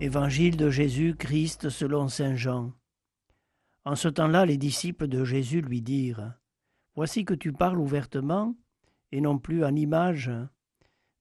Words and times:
Évangile 0.00 0.56
de 0.56 0.70
Jésus-Christ 0.70 1.70
selon 1.70 2.06
Saint 2.06 2.36
Jean. 2.36 2.72
En 3.84 3.96
ce 3.96 4.06
temps-là, 4.06 4.46
les 4.46 4.56
disciples 4.56 5.08
de 5.08 5.24
Jésus 5.24 5.60
lui 5.60 5.82
dirent 5.82 6.34
Voici 6.94 7.24
que 7.24 7.34
tu 7.34 7.52
parles 7.52 7.80
ouvertement 7.80 8.56
et 9.10 9.20
non 9.20 9.40
plus 9.40 9.64
en 9.64 9.74
image. 9.74 10.30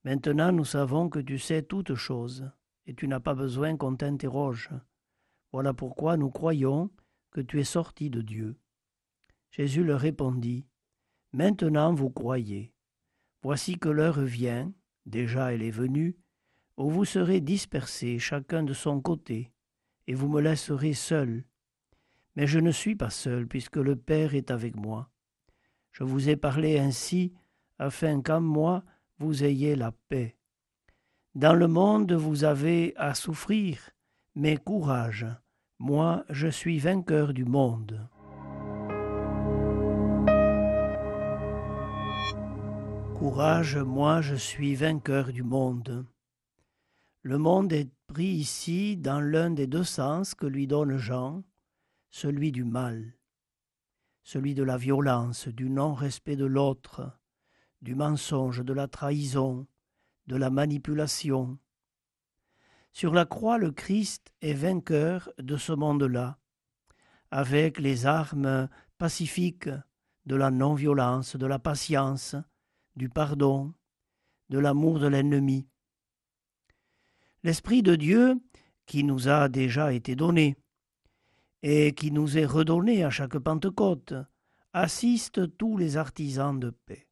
Maintenant 0.03 0.51
nous 0.51 0.63
savons 0.63 1.09
que 1.09 1.17
tu 1.17 1.39
sais 1.39 1.63
toutes 1.63 1.95
choses 1.95 2.51
et 2.85 2.93
tu 2.93 3.07
n'as 3.07 3.19
pas 3.19 3.33
besoin 3.33 3.77
qu'on 3.77 3.95
t'interroge. 3.95 4.69
Voilà 5.51 5.73
pourquoi 5.73 6.15
nous 6.15 6.29
croyons 6.29 6.91
que 7.31 7.41
tu 7.41 7.59
es 7.59 7.63
sorti 7.63 8.11
de 8.11 8.21
Dieu. 8.21 8.59
Jésus 9.49 9.83
leur 9.83 10.01
répondit 10.01 10.67
Maintenant 11.33 11.95
vous 11.95 12.11
croyez. 12.11 12.75
Voici 13.41 13.79
que 13.79 13.89
l'heure 13.89 14.21
vient, 14.21 14.71
déjà 15.07 15.51
elle 15.51 15.63
est 15.63 15.71
venue, 15.71 16.15
où 16.77 16.89
vous 16.89 17.05
serez 17.05 17.41
dispersés 17.41 18.19
chacun 18.19 18.63
de 18.63 18.73
son 18.73 19.01
côté, 19.01 19.51
et 20.07 20.13
vous 20.13 20.29
me 20.29 20.41
laisserez 20.41 20.93
seul. 20.93 21.43
Mais 22.35 22.47
je 22.47 22.59
ne 22.59 22.71
suis 22.71 22.95
pas 22.95 23.09
seul, 23.09 23.47
puisque 23.47 23.77
le 23.77 23.95
Père 23.95 24.35
est 24.35 24.51
avec 24.51 24.75
moi. 24.75 25.09
Je 25.91 26.03
vous 26.03 26.29
ai 26.29 26.35
parlé 26.35 26.77
ainsi, 26.77 27.33
afin 27.79 28.21
qu'en 28.21 28.41
moi 28.41 28.83
vous 29.19 29.43
ayez 29.43 29.75
la 29.75 29.91
paix. 29.91 30.37
Dans 31.33 31.53
le 31.53 31.67
monde 31.67 32.13
vous 32.13 32.43
avez 32.43 32.93
à 32.97 33.15
souffrir, 33.15 33.89
mais 34.35 34.57
courage, 34.57 35.25
moi 35.79 36.23
je 36.29 36.47
suis 36.47 36.77
vainqueur 36.77 37.33
du 37.33 37.45
monde. 37.45 38.07
Courage, 43.15 43.77
moi 43.77 44.21
je 44.21 44.35
suis 44.35 44.75
vainqueur 44.75 45.33
du 45.33 45.41
monde. 45.41 46.05
Le 47.27 47.37
monde 47.37 47.73
est 47.73 47.91
pris 48.07 48.23
ici 48.23 48.95
dans 48.95 49.19
l'un 49.19 49.49
des 49.49 49.67
deux 49.67 49.83
sens 49.83 50.33
que 50.33 50.45
lui 50.45 50.65
donne 50.65 50.95
Jean, 50.95 51.43
celui 52.09 52.53
du 52.53 52.63
mal, 52.63 53.17
celui 54.23 54.55
de 54.55 54.63
la 54.63 54.77
violence, 54.77 55.49
du 55.49 55.69
non-respect 55.69 56.37
de 56.37 56.45
l'autre, 56.45 57.19
du 57.81 57.95
mensonge, 57.95 58.63
de 58.63 58.71
la 58.71 58.87
trahison, 58.87 59.67
de 60.27 60.37
la 60.37 60.49
manipulation. 60.49 61.59
Sur 62.93 63.13
la 63.13 63.25
croix, 63.25 63.57
le 63.57 63.71
Christ 63.71 64.31
est 64.41 64.53
vainqueur 64.53 65.29
de 65.37 65.57
ce 65.57 65.73
monde-là, 65.73 66.37
avec 67.29 67.77
les 67.77 68.05
armes 68.05 68.69
pacifiques 68.97 69.69
de 70.27 70.35
la 70.37 70.49
non-violence, 70.49 71.35
de 71.35 71.45
la 71.45 71.59
patience, 71.59 72.37
du 72.95 73.09
pardon, 73.09 73.73
de 74.47 74.59
l'amour 74.59 74.99
de 74.99 75.07
l'ennemi. 75.07 75.67
L'Esprit 77.43 77.83
de 77.83 77.95
Dieu, 77.95 78.35
qui 78.87 79.03
nous 79.03 79.27
a 79.27 79.47
déjà 79.47 79.93
été 79.93 80.15
donné, 80.15 80.57
et 81.61 81.93
qui 81.93 82.11
nous 82.11 82.37
est 82.37 82.45
redonné 82.45 83.03
à 83.03 83.09
chaque 83.09 83.37
Pentecôte, 83.37 84.13
assiste 84.73 85.55
tous 85.57 85.77
les 85.77 85.97
artisans 85.97 86.59
de 86.59 86.71
paix. 86.71 87.07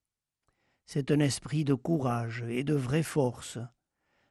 C'est 0.85 1.11
un 1.11 1.19
esprit 1.19 1.63
de 1.63 1.73
courage 1.73 2.43
et 2.47 2.63
de 2.63 2.73
vraie 2.73 3.03
force, 3.03 3.59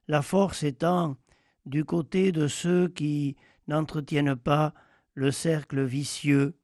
la 0.09 0.21
force 0.21 0.63
étant 0.63 1.17
du 1.65 1.85
côté 1.85 2.33
de 2.33 2.49
ceux 2.49 2.89
qui 2.89 3.37
n'entretiennent 3.69 4.37
pas 4.37 4.75
le 5.15 5.31
cercle 5.31 5.83
vicieux, 5.85 6.59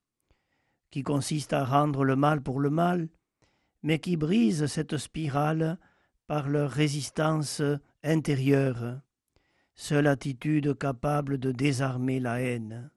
qui 0.90 1.02
consiste 1.02 1.52
à 1.52 1.64
rendre 1.64 2.04
le 2.04 2.16
mal 2.16 2.42
pour 2.42 2.58
le 2.58 2.70
mal, 2.70 3.08
mais 3.82 4.00
qui 4.00 4.16
brisent 4.16 4.66
cette 4.66 4.96
spirale 4.96 5.78
par 6.26 6.48
leur 6.48 6.70
résistance 6.70 7.62
intérieure 8.02 9.00
seule 9.74 10.06
attitude 10.06 10.76
capable 10.76 11.38
de 11.38 11.52
désarmer 11.52 12.20
la 12.20 12.40
haine. 12.40 12.90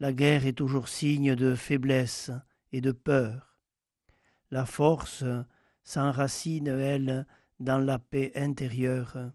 La 0.00 0.12
guerre 0.12 0.46
est 0.46 0.52
toujours 0.52 0.88
signe 0.88 1.34
de 1.34 1.54
faiblesse 1.54 2.30
et 2.72 2.80
de 2.80 2.92
peur. 2.92 3.56
La 4.50 4.66
force 4.66 5.24
s'enracine, 5.84 6.68
elle, 6.68 7.26
dans 7.60 7.78
la 7.78 7.98
paix 7.98 8.32
intérieure. 8.34 9.32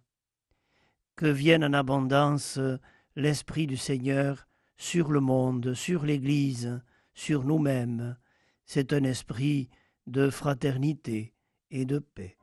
Que 1.16 1.26
vienne 1.26 1.64
en 1.64 1.74
abondance 1.74 2.60
l'Esprit 3.16 3.66
du 3.66 3.78
Seigneur 3.78 4.48
sur 4.78 5.12
le 5.12 5.20
monde, 5.20 5.74
sur 5.74 6.06
l'Église, 6.06 6.82
sur 7.14 7.44
nous-mêmes. 7.44 8.18
C'est 8.66 8.94
un 8.94 9.04
esprit 9.04 9.70
de 10.06 10.30
fraternité 10.30 11.34
et 11.72 11.86
de 11.86 12.00
paix. 12.00 12.38